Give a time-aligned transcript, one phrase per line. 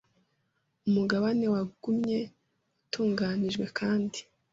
[0.87, 2.19] Umugabane wagumye
[2.85, 4.19] utunganijwe kandi